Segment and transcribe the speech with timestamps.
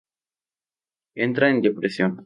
[1.27, 2.11] Entra en depresión.